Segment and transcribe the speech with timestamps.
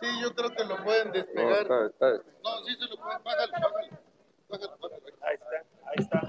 [0.00, 1.68] Sí, yo creo que lo pueden despegar.
[1.68, 3.22] No, está- está- No, sí se lo pueden.
[3.24, 3.98] Bájalo, bájalo.
[4.48, 5.02] Bájalo, bájalo.
[5.22, 5.48] Ahí está,
[5.86, 6.20] ahí está.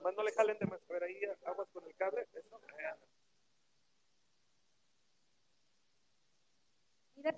[0.00, 1.14] Nomás no le jalen de más, ahí
[1.44, 2.26] aguas con el cable.
[2.32, 2.58] Eso.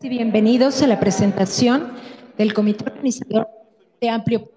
[0.01, 1.97] Y bienvenidos a la presentación
[2.39, 3.49] del Comité Organizador
[4.01, 4.53] de Amplio.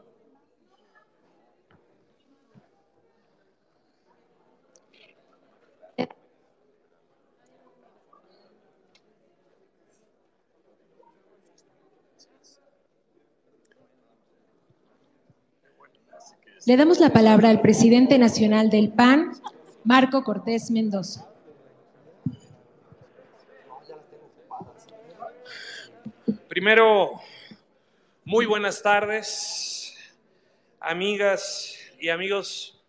[16.64, 19.34] Le damos la palabra al presidente nacional del PAN,
[19.84, 21.28] Marco Cortés Mendoza.
[26.48, 27.22] Primero,
[28.24, 29.94] muy buenas tardes,
[30.80, 32.82] amigas y amigos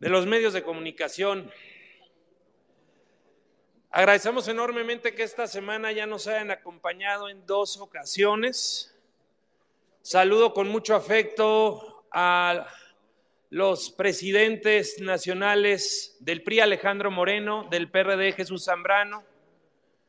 [0.00, 1.52] de los medios de comunicación.
[3.90, 8.92] Agradecemos enormemente que esta semana ya nos hayan acompañado en dos ocasiones.
[10.02, 12.66] Saludo con mucho afecto a
[13.50, 19.24] los presidentes nacionales del PRI, Alejandro Moreno, del PRD, Jesús Zambrano,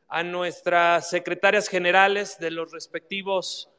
[0.08, 3.70] a nuestras secretarias generales de los respectivos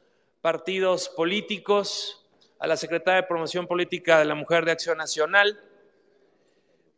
[0.41, 2.27] partidos políticos,
[2.59, 5.61] a la secretaria de Promoción Política de la Mujer de Acción Nacional,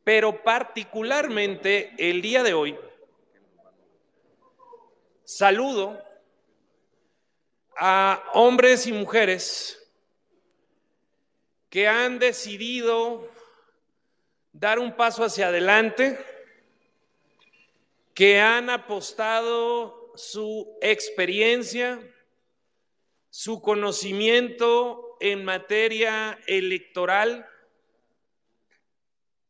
[0.03, 2.77] pero particularmente el día de hoy
[5.23, 5.99] saludo
[7.77, 9.84] a hombres y mujeres
[11.75, 13.29] que han decidido
[14.53, 16.17] dar un paso hacia adelante,
[18.13, 21.99] que han apostado su experiencia,
[23.29, 27.45] su conocimiento en materia electoral,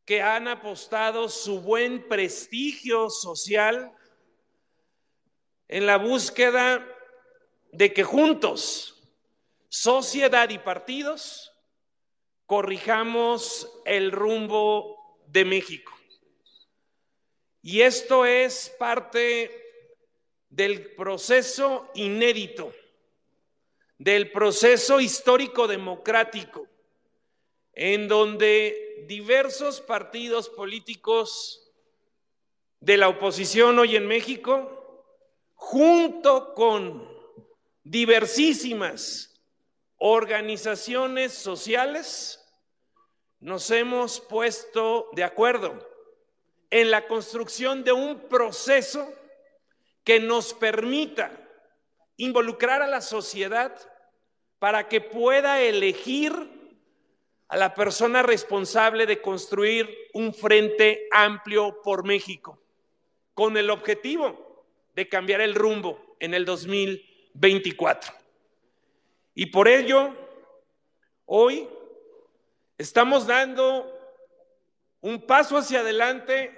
[0.04, 3.92] que han apostado su buen prestigio social
[5.68, 6.84] en la búsqueda
[7.72, 9.08] de que juntos,
[9.70, 11.52] sociedad y partidos,
[12.46, 15.94] corrijamos el rumbo de México.
[17.62, 19.50] Y esto es parte
[20.50, 22.72] del proceso inédito,
[23.98, 26.68] del proceso histórico democrático,
[27.74, 31.74] en donde diversos partidos políticos
[32.80, 35.04] de la oposición hoy en México,
[35.56, 37.10] junto con
[37.84, 39.35] diversísimas
[39.98, 42.42] organizaciones sociales,
[43.40, 45.88] nos hemos puesto de acuerdo
[46.70, 49.14] en la construcción de un proceso
[50.04, 51.32] que nos permita
[52.18, 53.76] involucrar a la sociedad
[54.60, 56.34] para que pueda elegir
[57.48, 62.60] a la persona responsable de construir un frente amplio por México,
[63.34, 68.25] con el objetivo de cambiar el rumbo en el 2024.
[69.38, 70.16] Y por ello,
[71.26, 71.68] hoy
[72.78, 73.92] estamos dando
[75.02, 76.58] un paso hacia adelante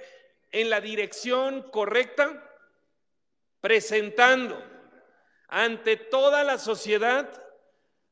[0.52, 2.48] en la dirección correcta,
[3.62, 4.64] presentando
[5.48, 7.44] ante toda la sociedad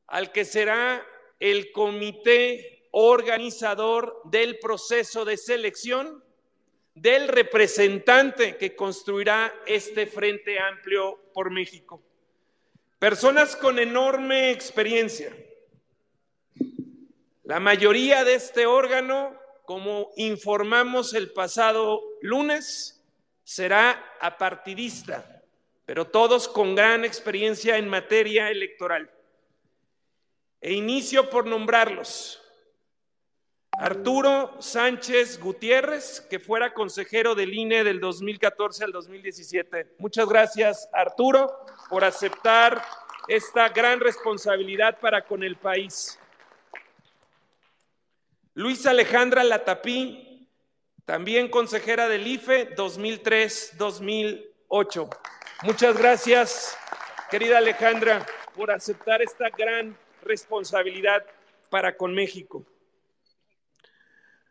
[0.08, 1.06] al que será
[1.40, 6.24] el comité organizador del proceso de selección
[6.96, 12.02] del representante que construirá este Frente Amplio por México.
[13.06, 15.32] Personas con enorme experiencia.
[17.44, 23.06] La mayoría de este órgano, como informamos el pasado lunes,
[23.44, 25.44] será apartidista,
[25.86, 29.12] pero todos con gran experiencia en materia electoral.
[30.60, 32.42] E inicio por nombrarlos.
[33.78, 39.96] Arturo Sánchez Gutiérrez, que fuera consejero del INE del 2014 al 2017.
[40.00, 41.52] Muchas gracias, Arturo,
[41.90, 42.82] por aceptar
[43.28, 46.20] esta gran responsabilidad para con el país.
[48.54, 50.22] Luis Alejandra Latapí,
[51.04, 55.18] También consejera del IFE 2003-2008.
[55.62, 56.76] Muchas gracias,
[57.30, 58.26] querida Alejandra,
[58.56, 61.24] por aceptar esta gran responsabilidad
[61.70, 62.66] para con México.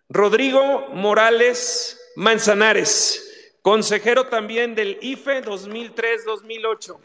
[0.09, 6.99] Rodrigo Morales Manzanares, consejero también del IFE 2003-2008.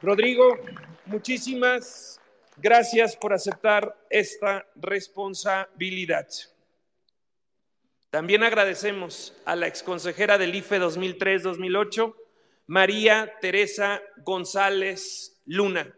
[0.00, 0.58] Rodrigo,
[1.06, 2.20] muchísimas
[2.56, 6.28] gracias por aceptar esta responsabilidad.
[8.10, 12.14] También agradecemos a la exconsejera del IFE 2003-2008,
[12.68, 15.92] María Teresa González Luna.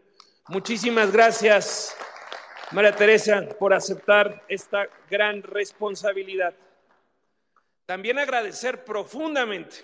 [0.47, 1.95] Muchísimas gracias,
[2.71, 6.55] María Teresa, por aceptar esta gran responsabilidad.
[7.85, 9.75] También agradecer profundamente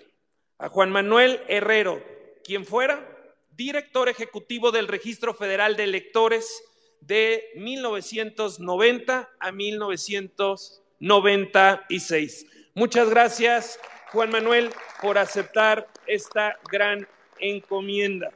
[0.57, 2.01] a Juan Manuel Herrero,
[2.43, 3.07] quien fuera
[3.51, 6.63] director ejecutivo del Registro Federal de Electores
[7.01, 12.47] de 1990 a 1996.
[12.73, 13.79] Muchas gracias,
[14.11, 17.07] Juan Manuel, por aceptar esta gran
[17.39, 18.31] encomienda.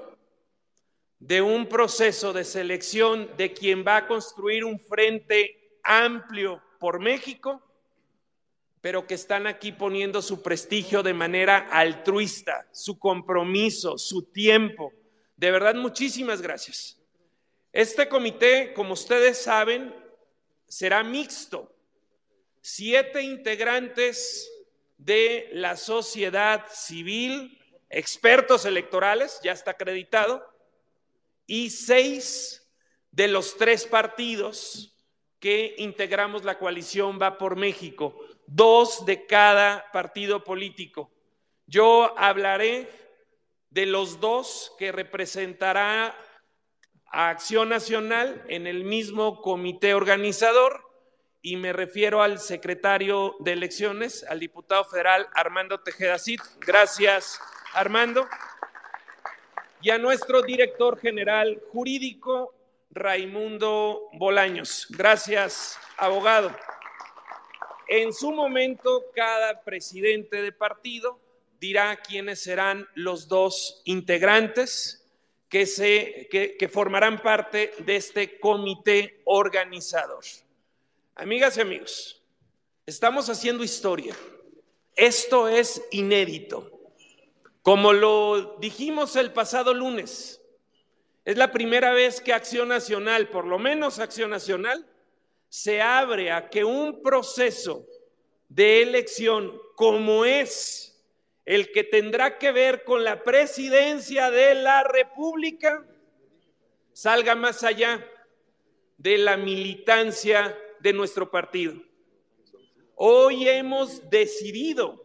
[1.21, 7.63] de un proceso de selección de quien va a construir un frente amplio por México
[8.81, 14.93] pero que están aquí poniendo su prestigio de manera altruista, su compromiso, su tiempo.
[15.37, 16.99] De verdad, muchísimas gracias.
[17.73, 19.95] Este comité, como ustedes saben,
[20.67, 21.75] será mixto.
[22.63, 24.51] Siete integrantes
[24.97, 27.59] de la sociedad civil,
[27.91, 30.45] expertos electorales, ya está acreditado,
[31.47, 32.71] y seis
[33.11, 34.97] de los tres partidos
[35.39, 38.15] que integramos la coalición Va por México
[38.51, 41.11] dos de cada partido político.
[41.67, 42.91] Yo hablaré
[43.71, 46.17] de los dos que representará
[47.13, 50.85] a Acción Nacional en el mismo comité organizador
[51.43, 56.41] y me refiero al secretario de elecciones, al diputado federal Armando Tejeda Cid.
[56.59, 57.41] Gracias,
[57.73, 58.29] Armando.
[59.81, 62.53] Y a nuestro director general jurídico,
[62.91, 64.89] Raimundo Bolaños.
[64.91, 66.55] Gracias, abogado.
[67.93, 71.19] En su momento, cada presidente de partido
[71.59, 75.05] dirá quiénes serán los dos integrantes
[75.49, 80.23] que, se, que, formarán parte de este comité organizador.
[81.17, 82.23] Amigas y amigos,
[82.87, 84.15] estamos haciendo historia.
[84.95, 86.71] Esto es inédito.
[87.63, 90.41] Como lo dijimos el pasado lunes,
[91.25, 94.87] es la primera vez que Acción Nacional, por lo menos Acción Nacional,
[95.51, 97.85] se abre a que un proceso
[98.49, 101.05] de elección como es
[101.45, 105.85] el que tendrá que ver con la presidencia de la República,
[106.93, 108.07] salga más allá
[108.97, 111.75] de la militancia de nuestro partido.
[112.95, 115.05] Hoy hemos decidido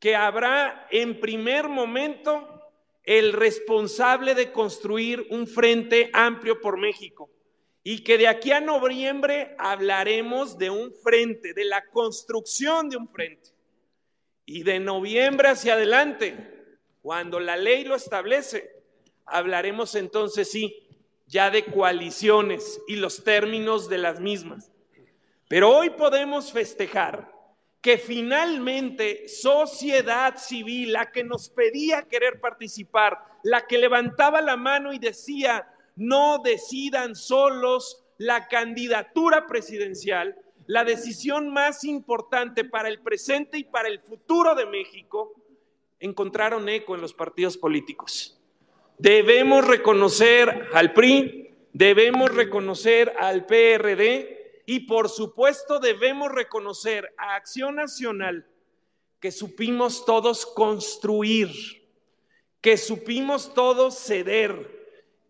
[0.00, 2.72] que habrá en primer momento
[3.04, 7.30] el responsable de construir un frente amplio por México
[7.88, 13.08] y que de aquí a noviembre hablaremos de un frente, de la construcción de un
[13.08, 13.50] frente.
[14.44, 18.72] Y de noviembre hacia adelante, cuando la ley lo establece,
[19.24, 20.84] hablaremos entonces sí,
[21.28, 24.72] ya de coaliciones y los términos de las mismas.
[25.46, 27.32] Pero hoy podemos festejar
[27.80, 34.92] que finalmente sociedad civil, la que nos pedía querer participar, la que levantaba la mano
[34.92, 40.36] y decía, no decidan solos la candidatura presidencial,
[40.66, 45.34] la decisión más importante para el presente y para el futuro de México,
[46.00, 48.40] encontraron eco en los partidos políticos.
[48.98, 57.76] Debemos reconocer al PRI, debemos reconocer al PRD y por supuesto debemos reconocer a Acción
[57.76, 58.46] Nacional
[59.20, 61.50] que supimos todos construir,
[62.60, 64.75] que supimos todos ceder,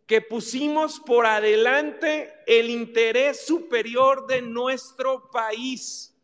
[0.06, 6.16] que pusimos por adelante el interés superior de nuestro país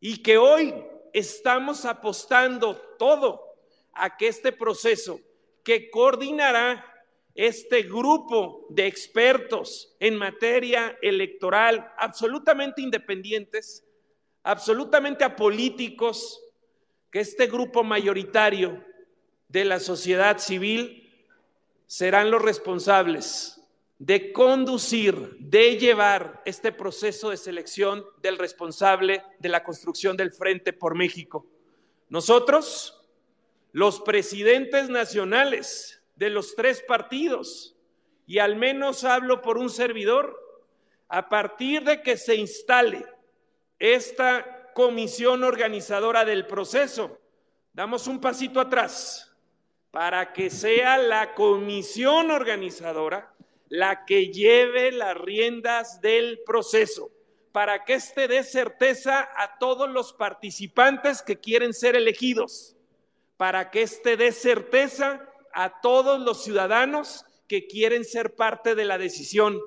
[0.00, 0.72] y que hoy
[1.12, 3.42] estamos apostando todo
[3.92, 5.20] a que este proceso
[5.64, 6.84] que coordinará
[7.34, 13.84] este grupo de expertos en materia electoral, absolutamente independientes,
[14.42, 16.40] absolutamente apolíticos,
[17.10, 18.82] que este grupo mayoritario
[19.48, 21.05] de la sociedad civil
[21.86, 23.60] serán los responsables
[23.98, 30.72] de conducir, de llevar este proceso de selección del responsable de la construcción del Frente
[30.72, 31.46] por México.
[32.08, 33.00] Nosotros,
[33.72, 37.74] los presidentes nacionales de los tres partidos,
[38.26, 40.38] y al menos hablo por un servidor,
[41.08, 43.06] a partir de que se instale
[43.78, 47.18] esta comisión organizadora del proceso,
[47.72, 49.35] damos un pasito atrás
[49.96, 53.32] para que sea la comisión organizadora
[53.70, 57.10] la que lleve las riendas del proceso,
[57.50, 62.76] para que éste dé certeza a todos los participantes que quieren ser elegidos,
[63.38, 68.98] para que éste dé certeza a todos los ciudadanos que quieren ser parte de la
[68.98, 69.58] decisión,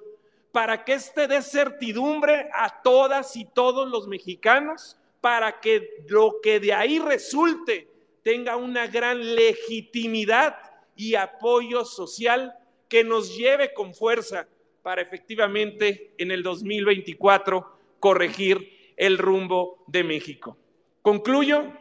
[0.52, 6.60] para que éste dé certidumbre a todas y todos los mexicanos, para que lo que
[6.60, 7.90] de ahí resulte
[8.24, 10.58] tenga una gran legitimidad
[10.96, 12.54] y apoyo social
[12.88, 14.48] que nos lleve con fuerza
[14.82, 20.58] para efectivamente en el 2024 corregir el rumbo de México.
[21.02, 21.72] Concluyo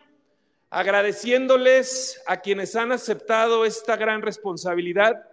[0.70, 5.28] agradeciéndoles a quienes han aceptado esta gran responsabilidad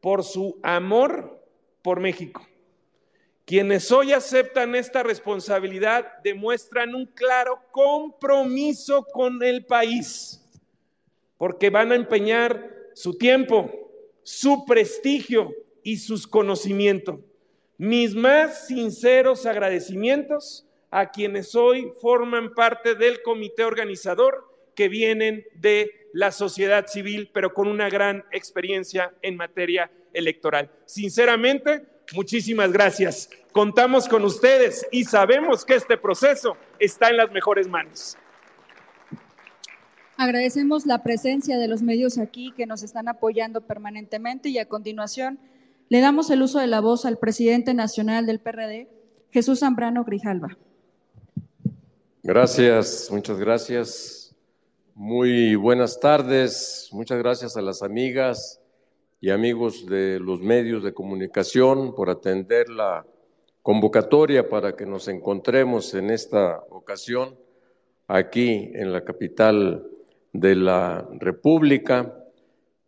[0.00, 1.44] por su amor
[1.82, 2.46] por México.
[3.44, 10.39] Quienes hoy aceptan esta responsabilidad demuestran un claro compromiso con el país,
[11.40, 13.70] porque van a empeñar su tiempo,
[14.22, 17.18] su prestigio y sus conocimientos.
[17.78, 26.10] Mis más sinceros agradecimientos a quienes hoy forman parte del comité organizador que vienen de
[26.12, 30.70] la sociedad civil, pero con una gran experiencia en materia electoral.
[30.84, 33.30] Sinceramente, muchísimas gracias.
[33.52, 38.18] Contamos con ustedes y sabemos que este proceso está en las mejores manos.
[40.22, 45.38] Agradecemos la presencia de los medios aquí que nos están apoyando permanentemente y a continuación
[45.88, 48.90] le damos el uso de la voz al presidente nacional del PRD,
[49.30, 50.58] Jesús Zambrano Grijalva.
[52.22, 54.36] Gracias, muchas gracias.
[54.94, 56.90] Muy buenas tardes.
[56.92, 58.60] Muchas gracias a las amigas
[59.22, 63.06] y amigos de los medios de comunicación por atender la
[63.62, 67.38] convocatoria para que nos encontremos en esta ocasión
[68.06, 69.86] aquí en la capital
[70.32, 72.14] de la República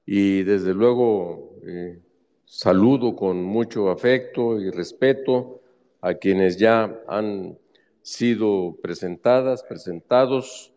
[0.07, 2.01] y desde luego eh,
[2.45, 5.61] saludo con mucho afecto y respeto
[6.01, 7.59] a quienes ya han
[8.03, 10.73] sido presentadas, presentados,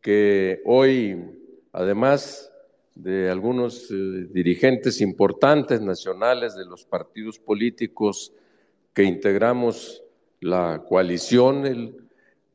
[0.00, 1.18] que hoy,
[1.72, 2.50] además
[2.94, 8.32] de algunos eh, dirigentes importantes nacionales de los partidos políticos
[8.94, 10.02] que integramos
[10.40, 11.96] la coalición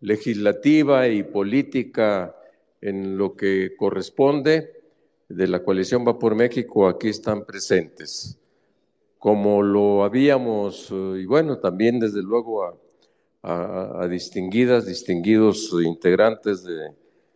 [0.02, 2.36] legislativa y política
[2.86, 4.84] en lo que corresponde
[5.28, 8.38] de la coalición Va por México, aquí están presentes.
[9.18, 16.92] Como lo habíamos, eh, y bueno, también desde luego a, distinguidas, distinguidos integrantes de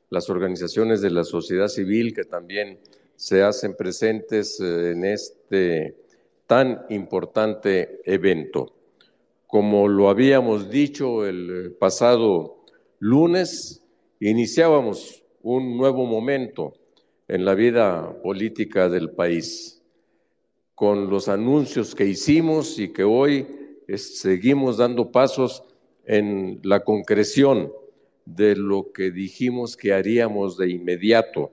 [0.09, 2.79] las organizaciones de la sociedad civil que también
[3.15, 5.95] se hacen presentes eh, en este
[6.47, 8.73] tan importante evento.
[9.45, 12.65] Como lo habíamos dicho el pasado
[12.99, 13.83] lunes,
[14.19, 16.73] iniciábamos un nuevo momento
[17.27, 19.81] en la vida política del país,
[20.75, 23.47] con los anuncios que hicimos y que hoy
[23.95, 25.63] seguimos dando pasos
[26.05, 27.71] en la concreción
[28.25, 31.51] de lo que dijimos que haríamos de inmediato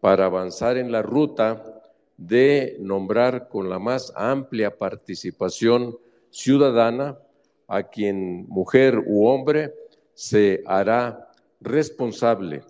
[0.00, 1.82] para avanzar en la ruta
[2.16, 5.96] de nombrar con la más amplia participación
[6.30, 7.18] ciudadana
[7.66, 9.72] a quien mujer u hombre
[10.14, 12.62] se hará responsable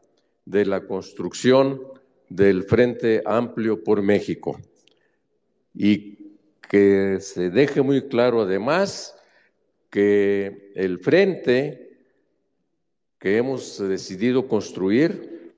[0.48, 1.82] de la construcción
[2.28, 4.58] del Frente Amplio por México.
[5.74, 6.16] Y
[6.68, 9.14] que se deje muy claro además
[9.90, 11.98] que el frente
[13.18, 15.54] que hemos decidido construir,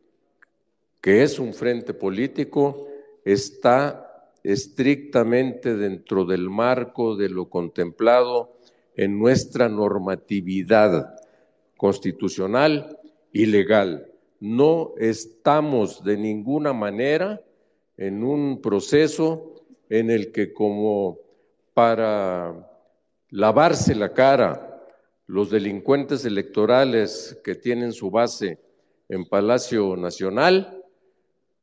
[1.00, 2.88] que es un frente político,
[3.24, 8.56] está estrictamente dentro del marco de lo contemplado
[8.96, 11.14] en nuestra normatividad
[11.76, 12.98] constitucional
[13.32, 14.09] y legal
[14.40, 17.40] no estamos de ninguna manera
[17.96, 19.54] en un proceso
[19.90, 21.18] en el que como
[21.74, 22.68] para
[23.30, 24.66] lavarse la cara
[25.26, 28.58] los delincuentes electorales que tienen su base
[29.08, 30.82] en Palacio Nacional,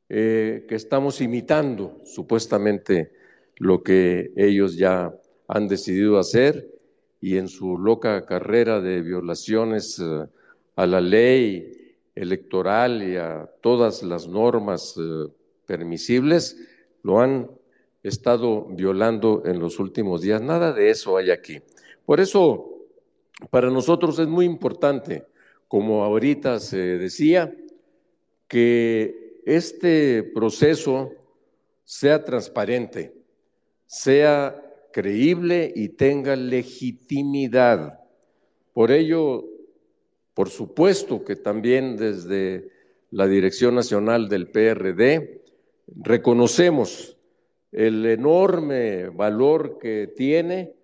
[0.08, 3.12] eh, que estamos imitando supuestamente
[3.56, 5.12] lo que ellos ya
[5.48, 6.66] han decidido hacer
[7.20, 10.26] y en su loca carrera de violaciones eh,
[10.76, 11.77] a la ley
[12.20, 15.28] electoral y a todas las normas eh,
[15.66, 16.56] permisibles,
[17.02, 17.50] lo han
[18.02, 20.42] estado violando en los últimos días.
[20.42, 21.60] Nada de eso hay aquí.
[22.04, 22.86] Por eso,
[23.50, 25.24] para nosotros es muy importante,
[25.68, 27.54] como ahorita se decía,
[28.48, 31.12] que este proceso
[31.84, 33.14] sea transparente,
[33.86, 38.00] sea creíble y tenga legitimidad.
[38.72, 39.44] Por ello,
[40.38, 42.68] por supuesto que también desde
[43.10, 45.42] la Dirección Nacional del PRD
[45.96, 47.16] reconocemos
[47.72, 50.74] el enorme valor que tiene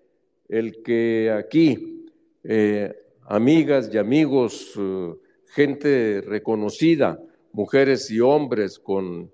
[0.49, 2.04] el que aquí
[2.42, 2.96] eh,
[3.26, 5.14] amigas y amigos, eh,
[5.46, 7.20] gente reconocida,
[7.52, 9.30] mujeres y hombres con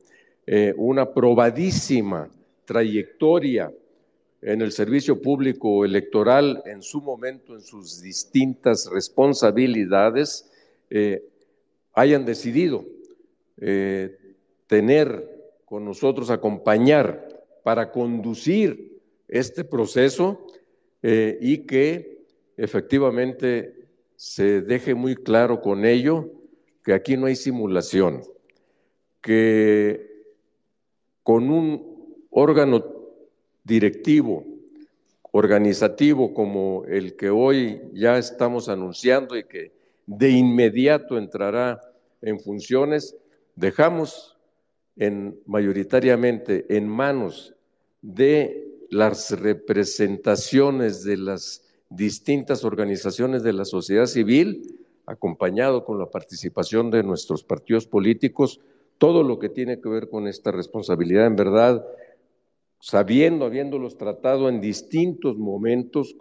[0.46, 2.28] eh, una probadísima
[2.66, 3.72] trayectoria
[4.42, 10.50] en el servicio público electoral en su momento, en sus distintas responsabilidades,
[11.92, 12.84] hayan decidido
[14.66, 17.28] tener con nosotros, acompañar
[17.62, 20.46] para conducir este proceso
[21.02, 22.24] eh, y que
[22.56, 26.28] efectivamente se deje muy claro con ello
[26.84, 28.22] que aquí no hay simulación,
[29.20, 30.24] que
[31.22, 32.84] con un órgano
[33.64, 34.44] directivo,
[35.32, 39.72] organizativo como el que hoy ya estamos anunciando y que
[40.06, 41.80] de inmediato entrará
[42.20, 43.16] en funciones,
[43.54, 44.36] dejamos
[44.96, 47.54] en, mayoritariamente en manos
[48.02, 56.90] de las representaciones de las distintas organizaciones de la sociedad civil, acompañado con la participación
[56.90, 58.60] de nuestros partidos políticos,
[58.98, 61.84] todo lo que tiene que ver con esta responsabilidad, en verdad,
[62.80, 66.16] sabiendo, habiéndolos tratado en distintos momentos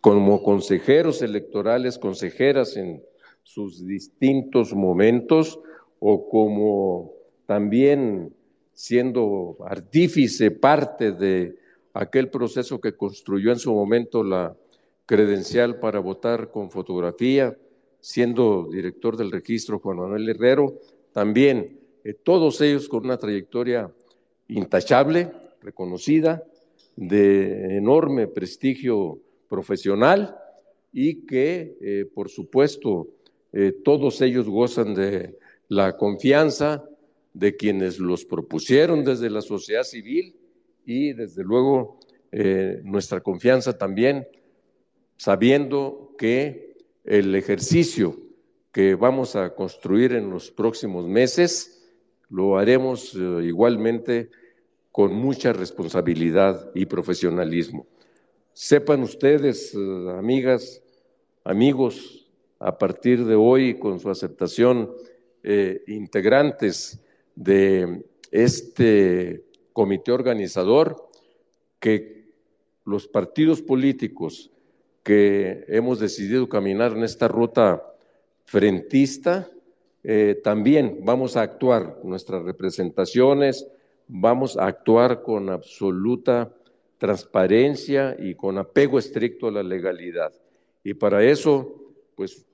[0.00, 3.02] como consejeros electorales, consejeras en
[3.42, 5.60] sus distintos momentos,
[6.00, 7.12] o como
[7.46, 8.34] también
[8.72, 11.56] siendo artífice, parte de
[11.92, 14.56] aquel proceso que construyó en su momento la
[15.04, 17.56] credencial para votar con fotografía,
[18.00, 20.78] siendo director del registro Juan Manuel Herrero,
[21.12, 23.92] también eh, todos ellos con una trayectoria
[24.48, 25.30] intachable,
[25.62, 26.42] reconocida,
[26.96, 30.36] de enorme prestigio profesional
[30.92, 33.08] y que, eh, por supuesto,
[33.52, 36.84] eh, todos ellos gozan de la confianza
[37.32, 40.34] de quienes los propusieron desde la sociedad civil
[40.84, 42.00] y desde luego
[42.32, 44.26] eh, nuestra confianza también,
[45.16, 48.18] sabiendo que el ejercicio
[48.72, 51.77] que vamos a construir en los próximos meses
[52.30, 54.30] lo haremos eh, igualmente
[54.92, 57.86] con mucha responsabilidad y profesionalismo.
[58.52, 59.78] Sepan ustedes, eh,
[60.18, 60.82] amigas,
[61.44, 64.92] amigos, a partir de hoy, con su aceptación,
[65.86, 67.00] integrantes
[67.36, 71.08] de este comité organizador
[71.78, 72.32] que
[72.84, 74.50] los partidos políticos
[75.02, 77.82] que hemos decidido caminar en esta ruta
[78.44, 79.48] frentista,
[80.10, 83.68] eh, también vamos a actuar nuestras representaciones,
[84.06, 86.50] vamos a actuar con absoluta
[86.96, 90.32] transparencia y con apego estricto a la legalidad.
[90.82, 92.46] Y para eso, pues,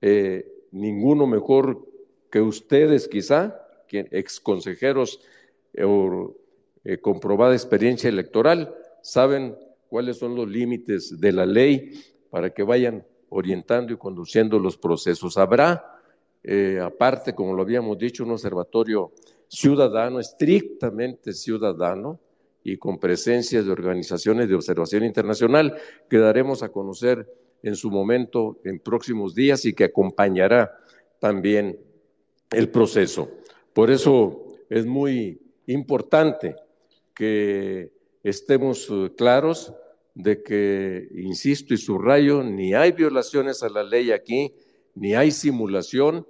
[0.00, 1.86] eh, ninguno mejor
[2.30, 5.20] que ustedes quizá ex consejeros
[5.74, 6.34] eh, o
[6.84, 9.54] eh, comprobada experiencia electoral, saben
[9.88, 11.92] cuáles son los límites de la ley
[12.30, 15.36] para que vayan orientando y conduciendo los procesos.
[15.36, 15.93] Habrá,
[16.44, 19.12] eh, aparte, como lo habíamos dicho, un observatorio
[19.48, 22.20] ciudadano, estrictamente ciudadano,
[22.64, 25.76] y con presencia de organizaciones de observación internacional
[26.08, 27.30] que daremos a conocer
[27.62, 30.78] en su momento en próximos días y que acompañará
[31.18, 31.78] también
[32.50, 33.30] el proceso.
[33.74, 36.56] Por eso es muy importante
[37.14, 39.72] que estemos eh, claros
[40.14, 44.54] de que, insisto y subrayo, ni hay violaciones a la ley aquí,
[44.94, 46.26] ni hay simulación,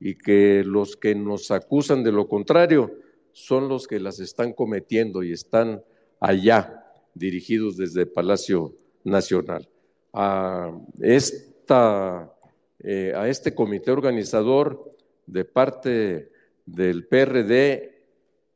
[0.00, 2.92] y que los que nos acusan de lo contrario
[3.32, 5.82] son los que las están cometiendo y están
[6.20, 9.68] allá, dirigidos desde Palacio Nacional.
[10.12, 12.32] A, esta,
[12.80, 14.94] eh, a este comité organizador
[15.26, 16.30] de parte
[16.64, 17.94] del PRD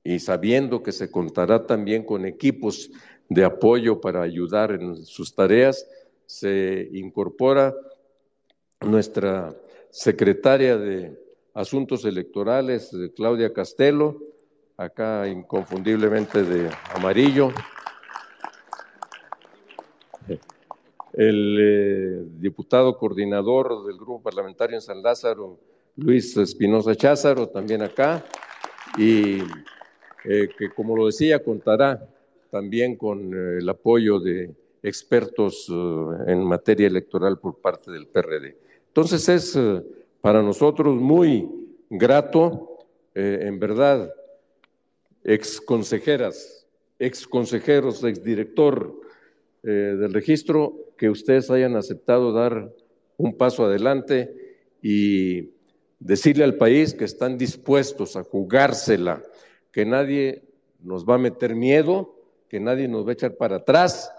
[0.05, 2.91] y sabiendo que se contará también con equipos
[3.29, 5.87] de apoyo para ayudar en sus tareas,
[6.25, 7.75] se incorpora
[8.81, 9.55] nuestra
[9.91, 11.28] secretaria de
[11.59, 14.23] Asuntos Electorales, Claudia Castelo,
[14.77, 17.51] acá inconfundiblemente de amarillo.
[21.15, 25.59] El eh, diputado coordinador del grupo parlamentario en San Lázaro,
[25.97, 28.25] Luis Espinosa Cházaro, también acá,
[28.97, 29.39] y
[30.27, 32.09] eh, que como lo decía, contará
[32.53, 35.69] también con eh, el apoyo de expertos
[36.29, 38.57] en materia electoral por parte del PRD.
[38.87, 39.59] Entonces es
[40.21, 41.49] para nosotros muy
[41.91, 42.79] grato,
[43.15, 44.13] en verdad,
[45.25, 46.67] ex consejeras,
[46.99, 48.11] ex consejeros, eh,
[49.63, 52.73] del registro, que ustedes hayan aceptado dar
[53.17, 55.51] un paso adelante y
[55.99, 59.23] decirle al país que están dispuestos a jugársela,
[59.73, 60.45] que nadie
[60.81, 62.15] nos va a meter miedo,
[62.49, 64.13] que nadie nos va a echar para atrás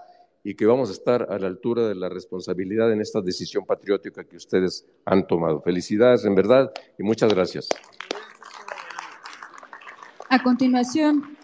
[0.43, 4.23] y que vamos a estar a la altura de la responsabilidad en esta decisión patriótica
[4.23, 5.61] que ustedes han tomado.
[5.61, 7.69] Felicidades, en verdad, y muchas gracias.
[10.29, 11.37] A continuación,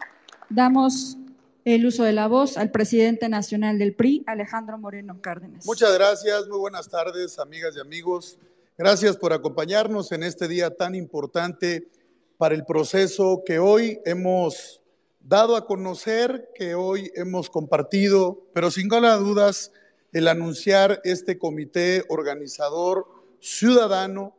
[0.49, 1.17] damos
[1.65, 5.65] el uso de la voz al presidente nacional del PRI, Alejandro Moreno Cárdenas.
[5.65, 8.37] Muchas gracias, muy buenas tardes, amigas y amigos.
[8.77, 11.89] Gracias por acompañarnos en este día tan importante
[12.37, 14.81] para el proceso que hoy hemos
[15.25, 19.71] dado a conocer, que hoy hemos compartido, pero sin dudas
[20.13, 23.07] el anunciar este comité organizador
[23.39, 24.35] ciudadano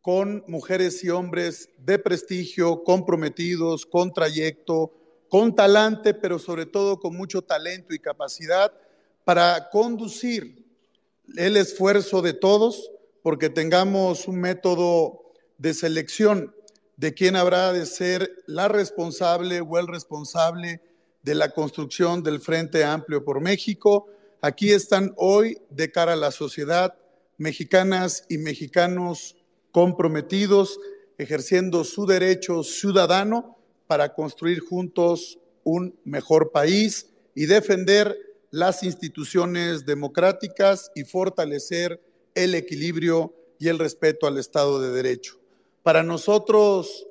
[0.00, 4.92] con mujeres y hombres de prestigio, comprometidos, con trayecto,
[5.28, 8.72] con talante, pero sobre todo con mucho talento y capacidad
[9.24, 10.64] para conducir
[11.36, 12.90] el esfuerzo de todos,
[13.22, 16.54] porque tengamos un método de selección
[17.00, 20.82] de quién habrá de ser la responsable o el responsable
[21.22, 24.08] de la construcción del Frente Amplio por México.
[24.42, 26.94] Aquí están hoy de cara a la sociedad
[27.38, 29.34] mexicanas y mexicanos
[29.72, 30.78] comprometidos,
[31.16, 38.14] ejerciendo su derecho ciudadano para construir juntos un mejor país y defender
[38.50, 41.98] las instituciones democráticas y fortalecer
[42.34, 45.39] el equilibrio y el respeto al Estado de Derecho.
[45.82, 47.06] Para nosotros,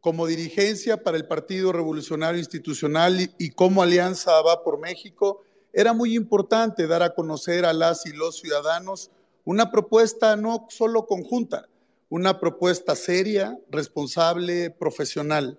[0.00, 5.42] como dirigencia para el Partido Revolucionario Institucional y como Alianza Va por México,
[5.74, 9.10] era muy importante dar a conocer a las y los ciudadanos
[9.44, 11.68] una propuesta no solo conjunta,
[12.08, 15.58] una propuesta seria, responsable, profesional.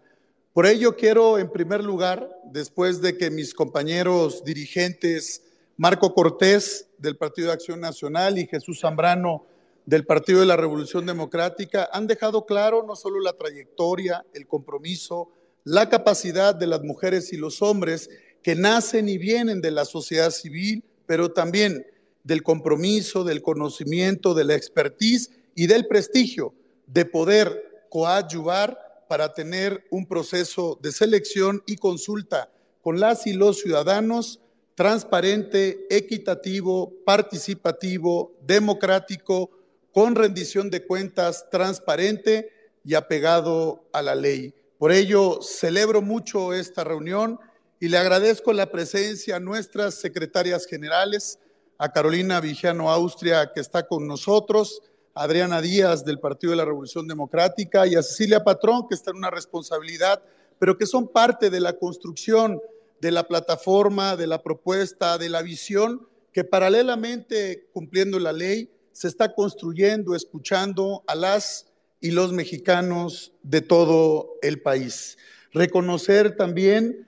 [0.53, 5.43] Por ello quiero, en primer lugar, después de que mis compañeros dirigentes
[5.77, 9.45] Marco Cortés del Partido de Acción Nacional y Jesús Zambrano
[9.85, 15.29] del Partido de la Revolución Democrática han dejado claro no solo la trayectoria, el compromiso,
[15.63, 18.09] la capacidad de las mujeres y los hombres
[18.41, 21.85] que nacen y vienen de la sociedad civil, pero también
[22.23, 26.53] del compromiso, del conocimiento, de la expertise y del prestigio
[26.87, 32.49] de poder coadyuvar para tener un proceso de selección y consulta
[32.81, 34.39] con las y los ciudadanos
[34.75, 39.49] transparente, equitativo, participativo, democrático,
[39.95, 42.51] con rendición de cuentas transparente
[42.83, 44.53] y apegado a la ley.
[44.77, 47.39] Por ello, celebro mucho esta reunión
[47.79, 51.39] y le agradezco la presencia a nuestras secretarias generales,
[51.77, 54.81] a Carolina Vigiano Austria, que está con nosotros,
[55.13, 59.17] Adriana Díaz del Partido de la Revolución Democrática y a Cecilia Patrón, que está en
[59.17, 60.21] una responsabilidad,
[60.59, 62.59] pero que son parte de la construcción
[62.99, 69.09] de la plataforma, de la propuesta, de la visión, que paralelamente, cumpliendo la ley, se
[69.09, 71.67] está construyendo, escuchando a las
[71.99, 75.17] y los mexicanos de todo el país.
[75.51, 77.05] Reconocer también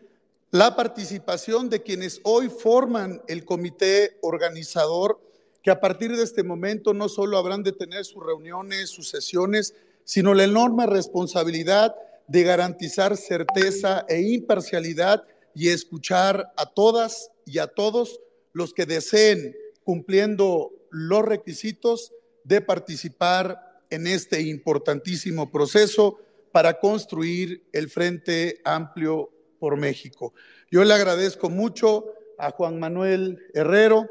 [0.52, 5.22] la participación de quienes hoy forman el comité organizador
[5.64, 9.74] que a partir de este momento no solo habrán de tener sus reuniones, sus sesiones,
[10.04, 11.96] sino la enorme responsabilidad
[12.28, 15.24] de garantizar certeza e imparcialidad
[15.56, 18.20] y escuchar a todas y a todos
[18.52, 26.20] los que deseen, cumpliendo los requisitos, de participar en este importantísimo proceso
[26.52, 30.34] para construir el Frente Amplio por México.
[30.72, 32.06] Yo le agradezco mucho
[32.38, 34.08] a Juan Manuel Herrero,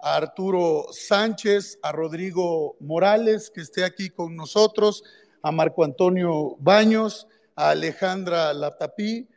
[0.00, 5.02] a Arturo Sánchez, a Rodrigo Morales, que esté aquí con nosotros,
[5.42, 9.28] a Marco Antonio Baños, a Alejandra Latapí,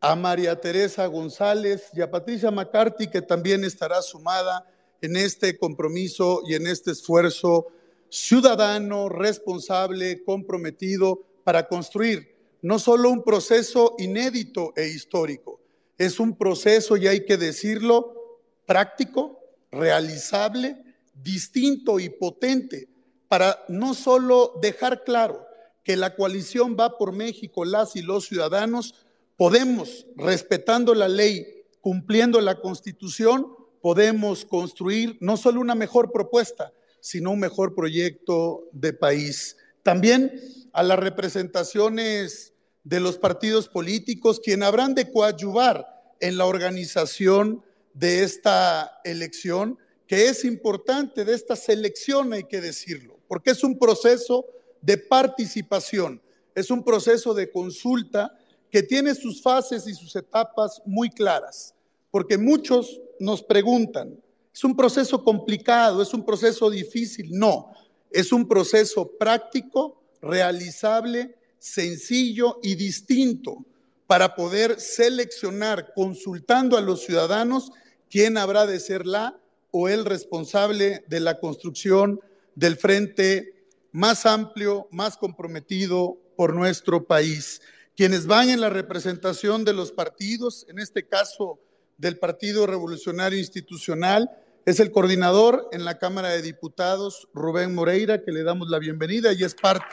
[0.00, 4.64] a María Teresa González y a Patricia McCarthy, que también estará sumada
[5.00, 7.66] en este compromiso y en este esfuerzo
[8.08, 15.60] ciudadano, responsable, comprometido para construir no solo un proceso inédito e histórico,
[15.98, 19.38] es un proceso, y hay que decirlo, práctico,
[19.70, 20.76] realizable,
[21.14, 22.88] distinto y potente,
[23.28, 25.46] para no solo dejar claro
[25.84, 28.94] que la coalición va por México, las y los ciudadanos,
[29.36, 31.46] podemos, respetando la ley,
[31.80, 38.92] cumpliendo la constitución, podemos construir no solo una mejor propuesta, sino un mejor proyecto de
[38.92, 39.56] país.
[39.82, 40.40] También
[40.72, 45.86] a las representaciones de los partidos políticos, quien habrán de coadyuvar
[46.20, 47.62] en la organización
[47.94, 53.78] de esta elección, que es importante, de esta selección hay que decirlo, porque es un
[53.78, 54.46] proceso
[54.80, 56.20] de participación,
[56.54, 58.36] es un proceso de consulta
[58.70, 61.74] que tiene sus fases y sus etapas muy claras,
[62.10, 64.18] porque muchos nos preguntan,
[64.54, 66.02] ¿es un proceso complicado?
[66.02, 67.30] ¿Es un proceso difícil?
[67.30, 67.70] No,
[68.10, 73.64] es un proceso práctico, realizable, sencillo y distinto
[74.06, 77.72] para poder seleccionar, consultando a los ciudadanos,
[78.08, 79.38] quién habrá de ser la
[79.70, 82.20] o el responsable de la construcción
[82.54, 87.60] del frente más amplio, más comprometido por nuestro país.
[87.96, 91.58] Quienes van en la representación de los partidos, en este caso
[91.98, 94.30] del Partido Revolucionario Institucional,
[94.64, 99.32] es el coordinador en la Cámara de Diputados, Rubén Moreira, que le damos la bienvenida
[99.32, 99.86] y es parte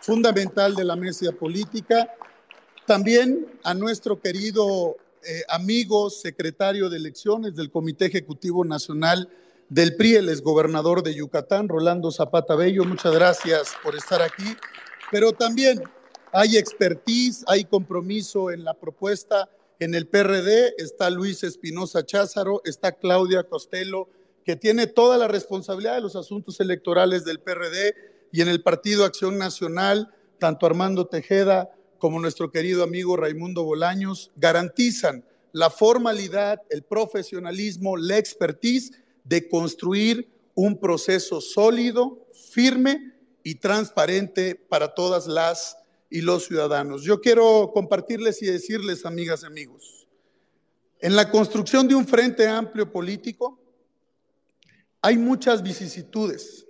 [0.00, 2.08] fundamental de la mesa política.
[2.86, 9.28] También a nuestro querido eh, amigo secretario de elecciones del Comité Ejecutivo Nacional
[9.68, 12.84] del PRI, el exgobernador de Yucatán, Rolando Zapata Bello.
[12.84, 14.56] Muchas gracias por estar aquí.
[15.10, 15.82] Pero también
[16.32, 19.48] hay expertise, hay compromiso en la propuesta.
[19.80, 24.10] En el PRD está Luis Espinosa Cházaro, está Claudia Costello,
[24.44, 27.94] que tiene toda la responsabilidad de los asuntos electorales del PRD
[28.30, 34.30] y en el Partido Acción Nacional, tanto Armando Tejeda como nuestro querido amigo Raimundo Bolaños,
[34.36, 38.92] garantizan la formalidad, el profesionalismo, la expertise
[39.24, 45.78] de construir un proceso sólido, firme y transparente para todas las
[46.10, 47.02] y los ciudadanos.
[47.02, 50.06] Yo quiero compartirles y decirles, amigas y amigos,
[50.98, 53.58] en la construcción de un frente amplio político
[55.00, 56.66] hay muchas vicisitudes,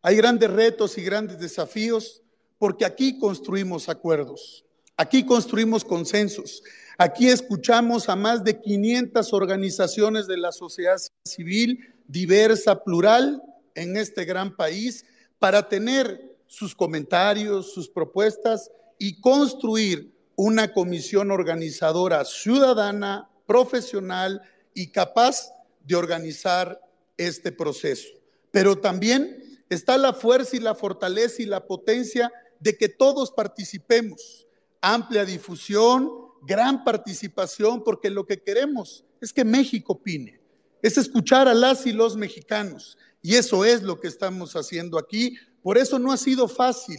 [0.00, 2.22] hay grandes retos y grandes desafíos
[2.58, 4.64] porque aquí construimos acuerdos,
[4.96, 6.62] aquí construimos consensos,
[6.98, 13.42] aquí escuchamos a más de 500 organizaciones de la sociedad civil diversa, plural,
[13.74, 15.04] en este gran país,
[15.40, 24.40] para tener sus comentarios, sus propuestas y construir una comisión organizadora ciudadana, profesional
[24.72, 25.52] y capaz
[25.84, 26.80] de organizar
[27.16, 28.08] este proceso.
[28.50, 34.46] Pero también está la fuerza y la fortaleza y la potencia de que todos participemos.
[34.80, 36.10] Amplia difusión,
[36.42, 40.40] gran participación, porque lo que queremos es que México opine,
[40.82, 42.96] es escuchar a las y los mexicanos.
[43.22, 45.38] Y eso es lo que estamos haciendo aquí.
[45.64, 46.98] Por eso no ha sido fácil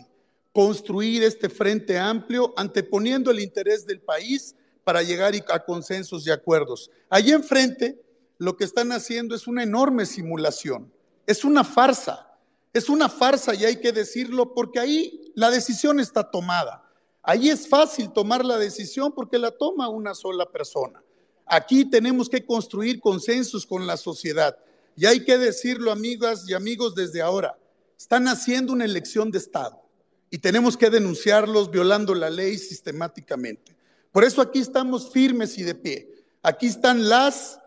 [0.51, 6.89] construir este frente amplio, anteponiendo el interés del país para llegar a consensos y acuerdos.
[7.07, 8.03] Allí enfrente,
[8.39, 10.91] lo que están haciendo es una enorme simulación,
[11.27, 12.27] es una farsa.
[12.73, 16.83] Es una farsa y hay que decirlo porque ahí la decisión está tomada.
[17.21, 21.03] Ahí es fácil tomar la decisión porque la toma una sola persona.
[21.45, 24.57] Aquí tenemos que construir consensos con la sociedad.
[24.97, 27.55] Y hay que decirlo, amigas y amigos, desde ahora.
[27.97, 29.81] Están haciendo una elección de Estado
[30.29, 33.75] y tenemos que denunciarlos violando la ley sistemáticamente.
[34.11, 36.09] Por eso aquí estamos firmes y de pie.
[36.41, 37.59] Aquí están las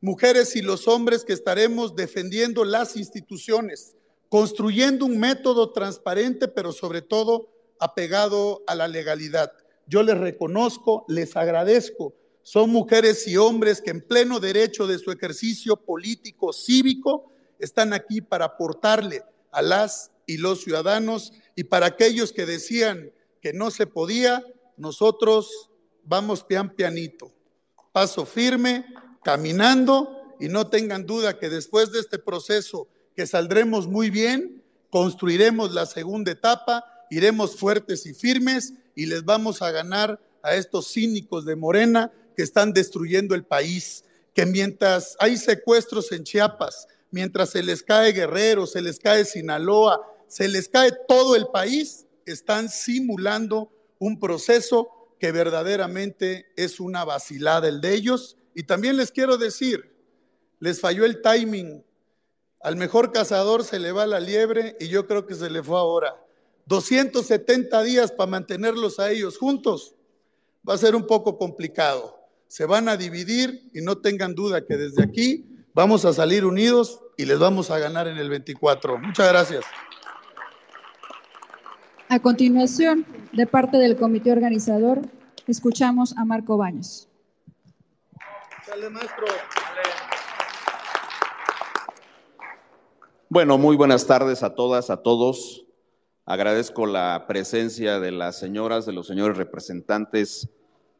[0.00, 3.94] mujeres y los hombres que estaremos defendiendo las instituciones,
[4.28, 9.52] construyendo un método transparente, pero sobre todo apegado a la legalidad.
[9.86, 12.14] Yo les reconozco, les agradezco.
[12.42, 18.20] Son mujeres y hombres que en pleno derecho de su ejercicio político, cívico, están aquí
[18.20, 19.22] para aportarle
[19.56, 24.44] a las y los ciudadanos y para aquellos que decían que no se podía,
[24.76, 25.70] nosotros
[26.04, 27.32] vamos pian pianito,
[27.90, 28.84] paso firme,
[29.24, 35.72] caminando y no tengan duda que después de este proceso que saldremos muy bien, construiremos
[35.72, 41.46] la segunda etapa, iremos fuertes y firmes y les vamos a ganar a estos cínicos
[41.46, 47.62] de Morena que están destruyendo el país, que mientras hay secuestros en Chiapas, mientras se
[47.62, 53.72] les cae Guerrero, se les cae Sinaloa, se les cae todo el país, están simulando
[53.98, 54.88] un proceso
[55.18, 58.36] que verdaderamente es una vacilada el de ellos.
[58.54, 59.94] Y también les quiero decir,
[60.60, 61.84] les falló el timing
[62.66, 65.78] al mejor cazador se le va la liebre y yo creo que se le fue
[65.78, 66.16] ahora,
[66.66, 69.94] 270 días para mantenerlos a ellos juntos,
[70.68, 72.18] va a ser un poco complicado.
[72.48, 77.02] Se van a dividir y no tengan duda que desde aquí vamos a salir unidos
[77.18, 78.96] y les vamos a ganar en el 24.
[78.96, 79.62] Muchas gracias.
[82.08, 85.02] A continuación, de parte del comité organizador,
[85.46, 87.08] escuchamos a Marco Baños.
[88.66, 89.26] Dale, maestro.
[93.28, 95.66] Bueno, muy buenas tardes a todas, a todos.
[96.24, 100.48] Agradezco la presencia de las señoras, de los señores representantes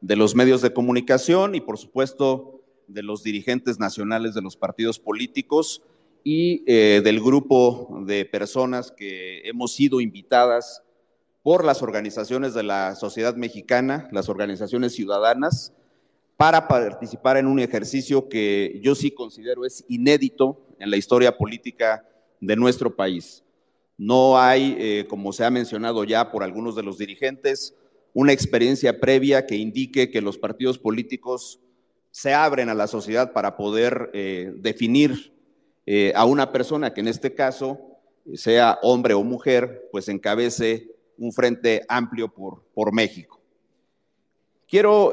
[0.02, 2.56] de los medios de comunicación y, por supuesto,
[2.88, 5.82] de los dirigentes nacionales de los partidos políticos
[6.24, 10.82] y eh, del grupo de personas que hemos sido invitadas
[11.42, 15.72] por las organizaciones de la sociedad mexicana, las organizaciones ciudadanas,
[16.36, 22.04] para participar en un ejercicio que yo sí considero es inédito en la historia política
[22.40, 23.44] de nuestro país.
[23.96, 27.74] No hay, eh, como se ha mencionado ya por algunos de los dirigentes,
[28.12, 31.60] una experiencia previa que indique que los partidos políticos
[32.16, 35.34] se abren a la sociedad para poder eh, definir
[35.84, 37.78] eh, a una persona que en este caso,
[38.34, 43.38] sea hombre o mujer, pues encabece un frente amplio por, por México.
[44.66, 45.12] Quiero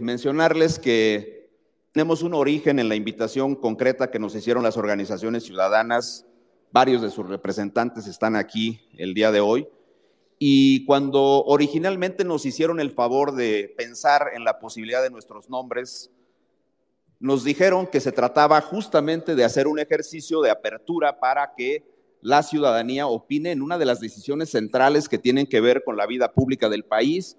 [0.00, 1.50] mencionarles que
[1.92, 6.26] tenemos un origen en la invitación concreta que nos hicieron las organizaciones ciudadanas
[6.72, 9.68] varios de sus representantes están aquí el día de hoy.
[10.38, 16.10] Y cuando originalmente nos hicieron el favor de pensar en la posibilidad de nuestros nombres,
[17.20, 21.84] nos dijeron que se trataba justamente de hacer un ejercicio de apertura para que
[22.20, 26.06] la ciudadanía opine en una de las decisiones centrales que tienen que ver con la
[26.06, 27.36] vida pública del país,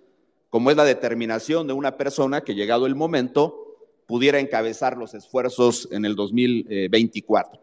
[0.50, 3.70] como es la determinación de una persona que llegado el momento
[4.08, 7.62] pudiera encabezar los esfuerzos en el 2024.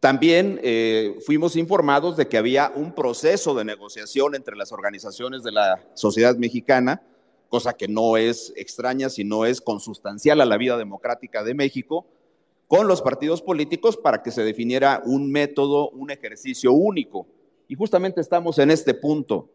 [0.00, 5.52] También eh, fuimos informados de que había un proceso de negociación entre las organizaciones de
[5.52, 7.02] la sociedad mexicana,
[7.48, 12.06] cosa que no es extraña, sino es consustancial a la vida democrática de México,
[12.66, 17.26] con los partidos políticos para que se definiera un método, un ejercicio único.
[17.66, 19.48] Y justamente estamos en este punto.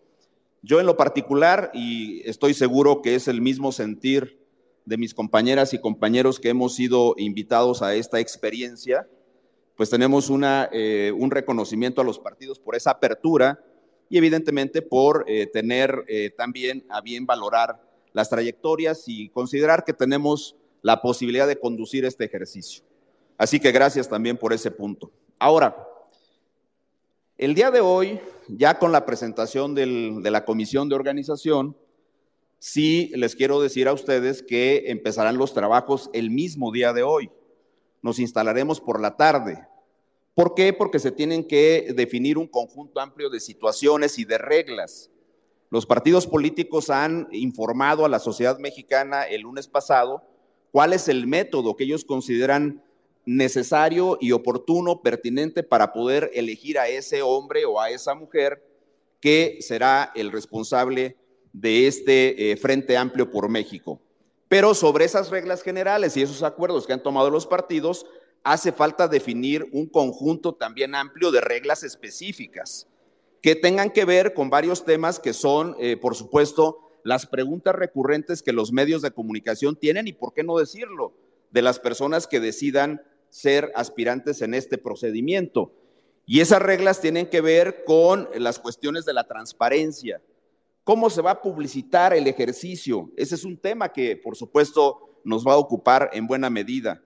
[0.63, 4.39] Yo en lo particular, y estoy seguro que es el mismo sentir
[4.86, 9.08] de mis compañeras y compañeros que hemos sido invitados a esta experiencia,
[9.75, 13.63] pues tenemos una, eh, un reconocimiento a los partidos por esa apertura
[14.13, 19.91] y evidentemente por eh, tener eh, también a bien valorar las trayectorias y considerar que
[19.91, 22.84] tenemos la posibilidad de conducir este ejercicio.
[23.39, 25.12] Así que gracias también por ese punto.
[25.39, 25.88] Ahora,
[27.39, 31.76] el día de hoy, ya con la presentación del, de la comisión de organización,
[32.60, 37.32] sí les quiero decir a ustedes que empezarán los trabajos el mismo día de hoy
[38.04, 39.65] nos instalaremos por la tarde.
[40.36, 40.74] ¿Por qué?
[40.74, 45.12] Porque se tienen que definir un conjunto amplio de situaciones y de reglas.
[45.69, 50.24] Los partidos políticos han informado a la sociedad mexicana el lunes pasado
[50.72, 52.84] cuál es el método que ellos consideran
[53.26, 58.63] necesario y oportuno, pertinente para poder elegir a ese hombre o a esa mujer
[59.19, 61.15] que será el responsable
[61.54, 64.02] de este eh, Frente Amplio por México.
[64.50, 68.06] Pero sobre esas reglas generales y esos acuerdos que han tomado los partidos,
[68.43, 72.88] hace falta definir un conjunto también amplio de reglas específicas
[73.41, 78.41] que tengan que ver con varios temas que son, eh, por supuesto, las preguntas recurrentes
[78.41, 81.13] que los medios de comunicación tienen y, por qué no decirlo,
[81.51, 85.73] de las personas que decidan ser aspirantes en este procedimiento.
[86.25, 90.21] Y esas reglas tienen que ver con las cuestiones de la transparencia,
[90.84, 93.10] ¿Cómo se va a publicitar el ejercicio?
[93.15, 97.01] Ese es un tema que, por supuesto, nos va a ocupar en buena medida.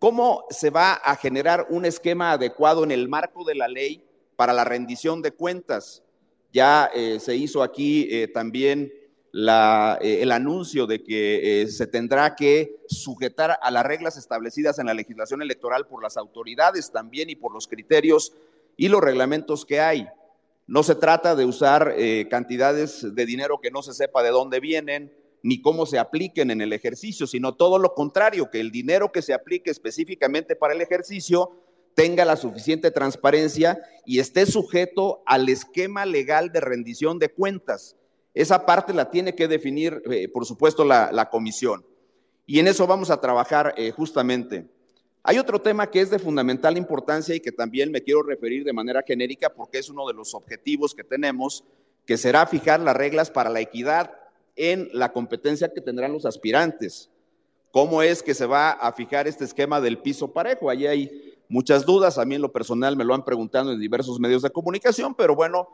[0.00, 4.02] ¿Cómo se va a generar un esquema adecuado en el marco de la ley
[4.34, 6.02] para la rendición de cuentas?
[6.54, 8.90] Ya eh, se hizo aquí eh, también
[9.34, 14.94] eh, el anuncio de que se tendrá que sujetar a las reglas establecidas en la
[14.94, 18.32] legislación electoral por las autoridades también y por los criterios
[18.78, 20.08] y los reglamentos que hay.
[20.66, 21.94] No se trata de usar
[22.30, 26.60] cantidades de dinero que no se sepa de dónde vienen ni cómo se apliquen en
[26.60, 30.80] el ejercicio, sino todo lo contrario, que el dinero que se aplique específicamente para el
[30.80, 31.50] ejercicio
[31.94, 37.96] tenga la suficiente transparencia y esté sujeto al esquema legal de rendición de cuentas.
[38.34, 41.84] Esa parte la tiene que definir, eh, por supuesto, la, comisión.
[42.46, 44.68] Y en eso vamos a trabajar eh, justamente.
[45.22, 48.72] Hay otro tema que es de fundamental importancia y que también me quiero referir de
[48.72, 51.64] manera genérica porque es uno de los objetivos que tenemos,
[52.06, 54.19] que será fijar las reglas para la equidad
[54.56, 57.10] en la competencia que tendrán los aspirantes.
[57.70, 60.70] ¿Cómo es que se va a fijar este esquema del piso parejo?
[60.70, 64.18] Allí hay muchas dudas, a mí en lo personal me lo han preguntado en diversos
[64.18, 65.68] medios de comunicación, pero bueno,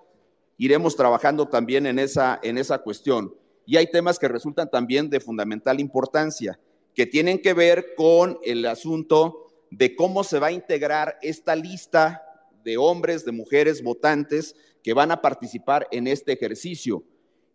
[0.59, 3.35] iremos trabajando también en esa, en esa cuestión.
[3.64, 6.59] Y hay temas que resultan también de fundamental importancia,
[6.95, 12.22] que tienen que ver con el asunto de cómo se va a integrar esta lista
[12.64, 17.03] de hombres, de mujeres votantes que van a participar en este ejercicio.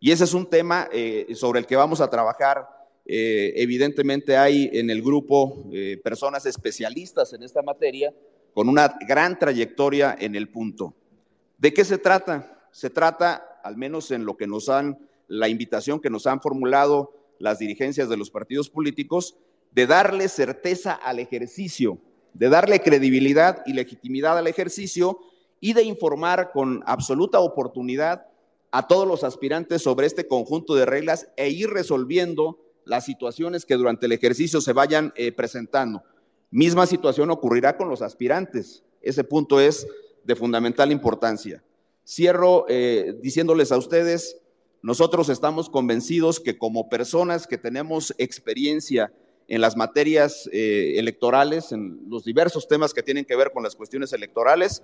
[0.04, 2.68] Y ese es un tema eh, sobre el que vamos a trabajar.
[3.06, 8.12] Eh, evidentemente hay en el grupo eh, personas especialistas en esta materia
[8.56, 10.95] con una gran trayectoria en el punto.
[11.60, 12.68] ¿De qué se trata?
[12.72, 17.14] Se trata, al menos en lo que nos han, la invitación que nos han formulado
[17.38, 19.36] las dirigencias de los partidos políticos,
[19.72, 21.99] de darle certeza al ejercicio,
[22.34, 25.20] de darle credibilidad y legitimidad al ejercicio
[25.60, 28.30] y de informar con absoluta oportunidad
[28.72, 33.76] a todos los aspirantes sobre este conjunto de reglas e ir resolviendo las situaciones que
[33.76, 36.03] durante el ejercicio se vayan eh, presentando.
[36.49, 38.84] Misma situación ocurrirá con los aspirantes.
[39.01, 39.88] Ese punto es
[40.24, 41.63] de fundamental importancia.
[42.05, 44.38] Cierro eh, diciéndoles a ustedes,
[44.82, 49.13] nosotros estamos convencidos que como personas que tenemos experiencia
[49.47, 53.76] en las materias eh, electorales, en los diversos temas que tienen que ver con las
[53.76, 54.84] cuestiones electorales,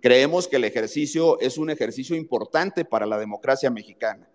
[0.00, 4.28] creemos que el ejercicio es un ejercicio importante para la democracia mexicana.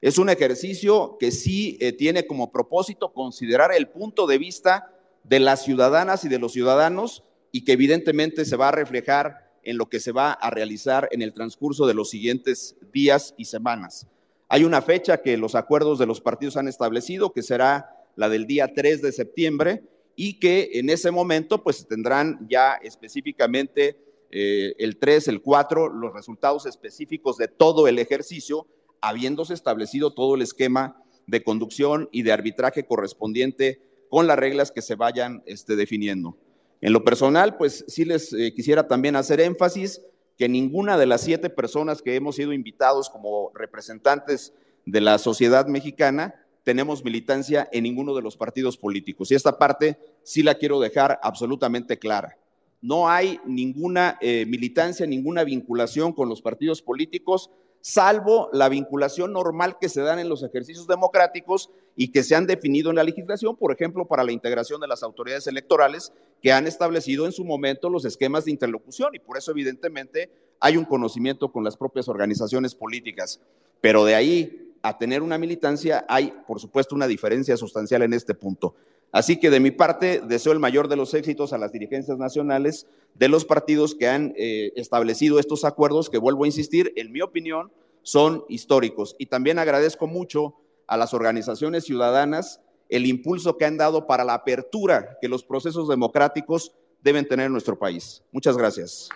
[0.00, 4.94] Es un ejercicio que sí eh, tiene como propósito considerar el punto de vista
[5.24, 9.76] de las ciudadanas y de los ciudadanos y que evidentemente se va a reflejar en
[9.76, 14.06] lo que se va a realizar en el transcurso de los siguientes días y semanas.
[14.48, 18.46] Hay una fecha que los acuerdos de los partidos han establecido, que será la del
[18.46, 19.82] día 3 de septiembre,
[20.16, 23.96] y que en ese momento pues tendrán ya específicamente
[24.30, 28.66] eh, el 3, el 4, los resultados específicos de todo el ejercicio,
[29.00, 34.82] habiéndose establecido todo el esquema de conducción y de arbitraje correspondiente con las reglas que
[34.82, 36.36] se vayan este, definiendo.
[36.80, 40.02] En lo personal, pues sí les eh, quisiera también hacer énfasis
[40.36, 44.54] que ninguna de las siete personas que hemos sido invitados como representantes
[44.86, 49.30] de la sociedad mexicana tenemos militancia en ninguno de los partidos políticos.
[49.30, 52.38] Y esta parte sí la quiero dejar absolutamente clara.
[52.80, 57.50] No hay ninguna eh, militancia, ninguna vinculación con los partidos políticos,
[57.82, 62.46] salvo la vinculación normal que se dan en los ejercicios democráticos y que se han
[62.46, 66.12] definido en la legislación, por ejemplo, para la integración de las autoridades electorales
[66.42, 70.76] que han establecido en su momento los esquemas de interlocución y por eso evidentemente hay
[70.76, 73.40] un conocimiento con las propias organizaciones políticas.
[73.80, 78.34] Pero de ahí a tener una militancia, hay, por supuesto, una diferencia sustancial en este
[78.34, 78.74] punto.
[79.12, 82.86] Así que de mi parte, deseo el mayor de los éxitos a las dirigencias nacionales
[83.14, 87.20] de los partidos que han eh, establecido estos acuerdos, que vuelvo a insistir, en mi
[87.20, 89.16] opinión, son históricos.
[89.18, 90.54] Y también agradezco mucho
[90.86, 95.88] a las organizaciones ciudadanas el impulso que han dado para la apertura que los procesos
[95.88, 98.22] democráticos deben tener en nuestro país.
[98.32, 99.08] Muchas gracias.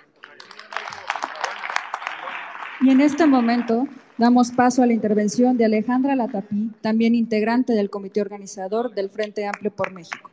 [2.81, 3.87] Y en este momento
[4.17, 9.45] Damos paso a la intervención de Alejandra Latapí, también integrante del comité organizador del Frente
[9.45, 10.31] Amplio por México.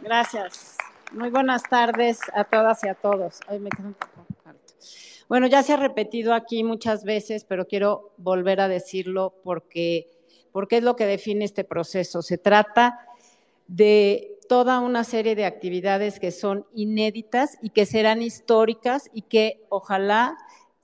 [0.00, 0.76] Gracias.
[1.12, 3.40] Muy buenas tardes a todas y a todos.
[5.28, 10.06] Bueno, ya se ha repetido aquí muchas veces, pero quiero volver a decirlo porque,
[10.52, 12.22] porque es lo que define este proceso.
[12.22, 13.00] Se trata
[13.66, 19.64] de toda una serie de actividades que son inéditas y que serán históricas y que
[19.70, 20.36] ojalá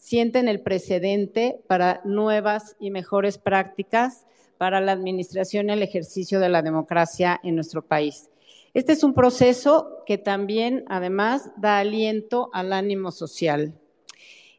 [0.02, 4.26] sienten el precedente para nuevas y mejores prácticas
[4.58, 8.28] para la administración y el ejercicio de la democracia en nuestro país.
[8.74, 13.74] Este es un proceso que también, además, da aliento al ánimo social.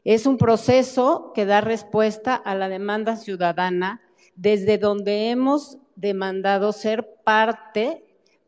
[0.02, 4.00] Es un proceso que da respuesta a la demanda ciudadana
[4.36, 8.02] desde donde hemos demandado ser parte,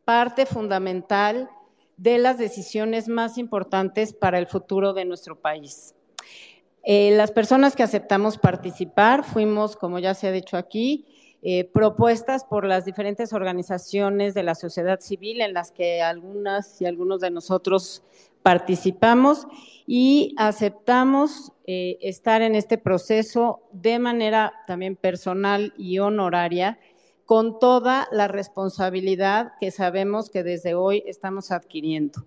[0.07, 1.51] parte fundamental
[1.99, 5.96] de las decisiones más importantes para el futuro de nuestro país.
[6.89, 11.05] Eh, las personas que aceptamos participar fuimos, como ya se ha dicho aquí,
[11.43, 16.87] eh, propuestas por las diferentes organizaciones de la sociedad civil en las que algunas y
[16.87, 18.05] algunos de nosotros
[18.45, 19.49] participamos
[19.85, 26.79] y aceptamos eh, estar en este proceso de manera también personal y honoraria
[27.25, 32.25] con toda la responsabilidad que sabemos que desde hoy estamos adquiriendo.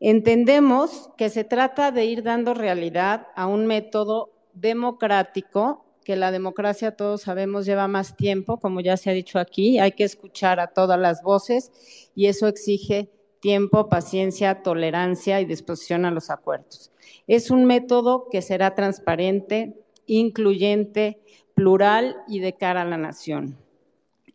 [0.00, 6.96] Entendemos que se trata de ir dando realidad a un método democrático, que la democracia
[6.96, 10.66] todos sabemos lleva más tiempo, como ya se ha dicho aquí, hay que escuchar a
[10.66, 11.72] todas las voces
[12.14, 16.92] y eso exige tiempo, paciencia, tolerancia y disposición a los acuerdos.
[17.26, 19.74] Es un método que será transparente,
[20.06, 21.20] incluyente,
[21.54, 23.63] plural y de cara a la nación.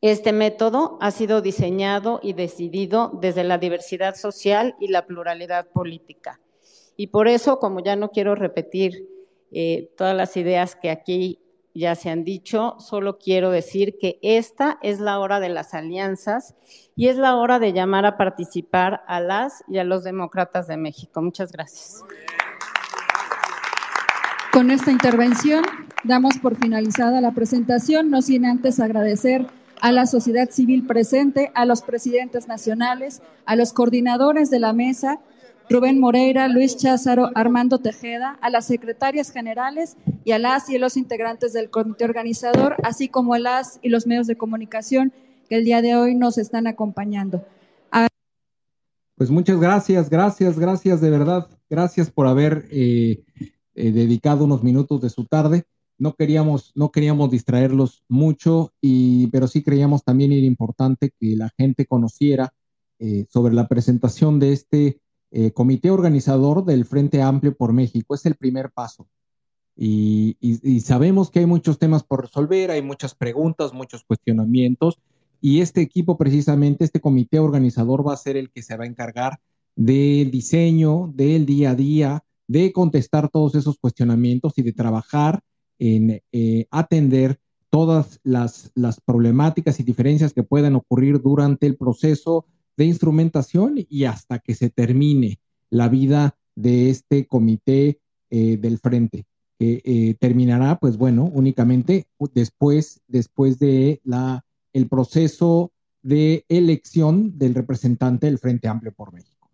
[0.01, 6.39] Este método ha sido diseñado y decidido desde la diversidad social y la pluralidad política.
[6.95, 9.07] Y por eso, como ya no quiero repetir
[9.51, 11.39] eh, todas las ideas que aquí
[11.73, 16.55] ya se han dicho, solo quiero decir que esta es la hora de las alianzas
[16.95, 20.77] y es la hora de llamar a participar a las y a los demócratas de
[20.77, 21.21] México.
[21.21, 22.03] Muchas gracias.
[24.53, 25.63] Con esta intervención
[26.03, 29.45] damos por finalizada la presentación, no sin antes agradecer
[29.81, 35.19] a la sociedad civil presente, a los presidentes nacionales, a los coordinadores de la mesa,
[35.69, 40.97] Rubén Moreira, Luis Cházaro, Armando Tejeda, a las secretarias generales y a las y los
[40.97, 45.13] integrantes del comité organizador, así como a las y los medios de comunicación
[45.47, 47.45] que el día de hoy nos están acompañando.
[49.19, 51.49] Pues muchas gracias, gracias, gracias de verdad.
[51.69, 53.21] Gracias por haber eh,
[53.75, 55.65] eh, dedicado unos minutos de su tarde.
[55.99, 61.49] No queríamos, no queríamos distraerlos mucho, y, pero sí creíamos también era importante que la
[61.57, 62.53] gente conociera
[62.97, 68.15] eh, sobre la presentación de este eh, comité organizador del Frente Amplio por México.
[68.15, 69.07] Es el primer paso.
[69.81, 70.35] Y,
[70.81, 74.99] sabemos que hay muchos temas por resolver, hay muchas preguntas, muchos cuestionamientos,
[75.39, 78.87] y este equipo precisamente, este comité organizador va a ser el que se va a
[78.87, 79.39] encargar
[79.77, 85.39] del diseño, del día a día, de contestar todos esos cuestionamientos y de trabajar
[85.79, 92.45] en eh, atender todas las, las problemáticas y diferencias que puedan ocurrir durante el proceso
[92.77, 97.99] de instrumentación y hasta que se termine la vida de este comité
[98.29, 99.25] eh, del frente,
[99.57, 105.71] que eh, terminará, pues bueno, únicamente después, después de la, el proceso
[106.01, 109.49] de elección del representante del Frente Amplio por México.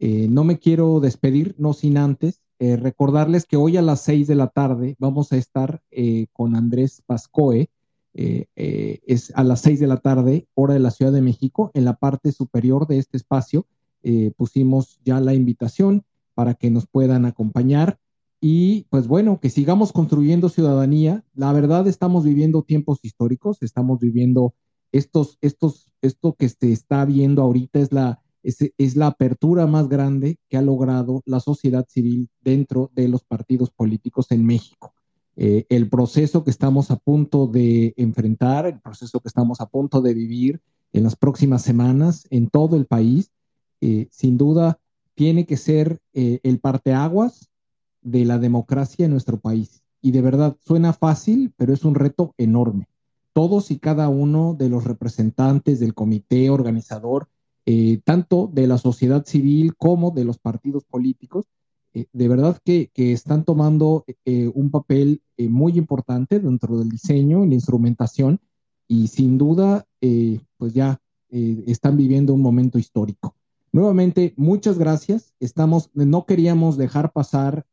[0.00, 4.48] No me quiero despedir, no sin antes recordarles que hoy a las seis de la
[4.48, 5.80] tarde vamos a estar
[6.32, 7.70] con Andrés Pascoe,
[8.20, 11.70] eh, eh, es a las seis de la tarde, hora de la Ciudad de México.
[11.74, 13.64] En la parte superior de este espacio
[14.02, 16.02] eh, pusimos ya la invitación
[16.34, 18.00] para que nos puedan acompañar
[18.40, 21.24] y pues bueno, que sigamos construyendo ciudadanía.
[21.34, 24.52] La verdad estamos viviendo tiempos históricos, estamos viviendo
[24.90, 28.20] estos, estos, esto que se está viendo ahorita es la,
[28.76, 33.70] es la apertura más grande que ha logrado la sociedad civil dentro de los partidos
[33.70, 34.94] políticos en México.
[35.40, 40.00] Eh, el proceso que estamos a punto de enfrentar, el proceso que estamos a punto
[40.00, 40.60] de vivir
[40.92, 43.30] en las próximas semanas en todo el país,
[43.80, 44.80] eh, sin duda
[45.14, 47.50] tiene que ser eh, el parteaguas
[48.02, 49.84] de la democracia en nuestro país.
[50.02, 52.88] Y de verdad, suena fácil, pero es un reto enorme.
[53.32, 57.28] Todos y cada uno de los representantes del comité organizador,
[58.04, 61.46] tanto de la sociedad civil como de los partidos políticos,
[61.94, 67.44] eh, de verdad que, están tomando eh, un papel eh, muy importante dentro del diseño
[67.44, 68.40] y la instrumentación
[68.86, 69.86] y sin duda,
[70.56, 70.98] pues ya
[71.30, 73.34] están viviendo un momento histórico.
[73.70, 75.34] Nuevamente, muchas gracias.
[75.40, 77.66] Estamos, no queríamos dejar pasar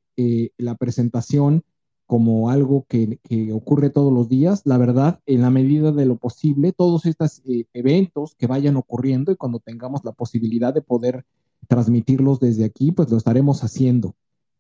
[0.58, 1.64] la presentación
[2.06, 4.62] como algo que, que, ocurre todos los días.
[4.66, 7.42] La verdad, en la medida de lo posible, todos estos
[7.74, 11.26] eventos que vayan ocurriendo y cuando tengamos la posibilidad de poder
[11.68, 14.16] transmitirlos desde aquí, pues lo estaremos haciendo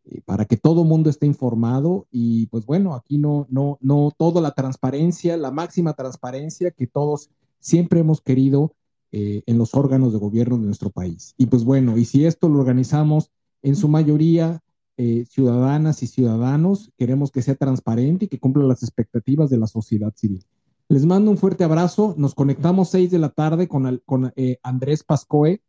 [0.05, 4.39] eh, para que todo mundo esté informado y pues bueno, aquí no, no, no, toda
[4.39, 7.29] la transparencia, la máxima transparencia que todos
[7.59, 8.73] siempre hemos querido
[9.11, 11.33] eh, en los órganos de gobierno de nuestro país.
[11.37, 13.31] Y pues bueno, y si esto lo organizamos
[13.63, 14.61] en su mayoría
[14.97, 19.67] eh, ciudadanas y ciudadanos, queremos que sea transparente y que cumpla las expectativas de la
[19.67, 20.43] sociedad civil.
[20.87, 22.13] Les mando un fuerte abrazo.
[22.17, 24.31] Nos conectamos seis de la tarde con, con
[24.61, 25.61] Andrés Pascoe,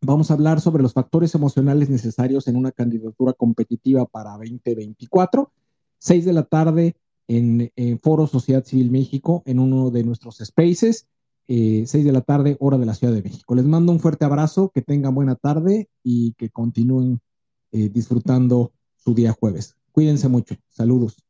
[0.00, 5.50] Vamos a hablar sobre los factores emocionales necesarios en una candidatura competitiva para 2024.
[5.98, 6.96] Seis de la tarde
[7.26, 11.08] en, Foro Sociedad Civil México, en uno de nuestros spaces.
[11.48, 13.54] Eh, seis de la tarde, hora de la Ciudad de México.
[13.54, 17.20] Les mando un fuerte abrazo, que tengan buena tarde y que continúen
[17.72, 19.76] eh, disfrutando su día jueves.
[19.92, 20.56] Cuídense mucho.
[20.68, 21.27] Saludos.